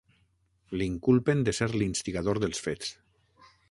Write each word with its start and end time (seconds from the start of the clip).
L'inculpen 0.81 1.45
de 1.49 1.55
ser 1.59 1.69
l'instigador 1.77 2.43
dels 2.47 2.67
fets. 2.69 2.95